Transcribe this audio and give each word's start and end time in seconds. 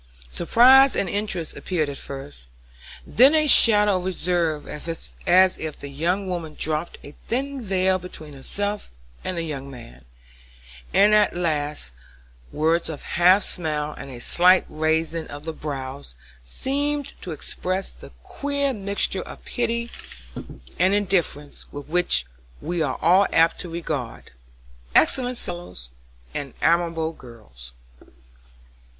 Surprise 0.31 0.95
and 0.95 1.07
interest 1.07 1.55
appeared 1.55 1.95
first, 1.95 2.49
then 3.05 3.35
a 3.35 3.45
shadow 3.45 3.97
of 3.97 4.03
reserve 4.05 4.67
as 4.67 4.87
if 5.59 5.79
the 5.79 5.89
young 5.89 6.27
woman 6.27 6.55
dropped 6.57 6.97
a 7.03 7.13
thin 7.27 7.61
veil 7.61 7.99
between 7.99 8.33
herself 8.33 8.89
and 9.23 9.37
the 9.37 9.43
young 9.43 9.69
man, 9.69 10.03
and 10.91 11.13
at 11.13 11.33
the 11.33 11.39
last 11.39 11.93
words 12.51 12.89
a 12.89 12.97
half 12.97 13.43
smile 13.43 13.93
and 13.95 14.09
a 14.09 14.19
slight 14.19 14.65
raising 14.69 15.27
of 15.27 15.43
the 15.43 15.53
brows 15.53 16.15
seemed 16.43 17.13
to 17.21 17.29
express 17.31 17.91
the 17.91 18.09
queer 18.23 18.73
mixture 18.73 19.21
of 19.21 19.45
pity 19.45 19.91
and 20.79 20.95
indifference 20.95 21.65
with 21.71 21.85
which 21.85 22.25
we 22.59 22.81
are 22.81 22.97
all 23.03 23.27
apt 23.31 23.59
to 23.59 23.69
regard 23.69 24.31
"excellent 24.95 25.37
fellows" 25.37 25.91
and 26.33 26.55
"amiable 26.63 27.11
girls." 27.11 27.73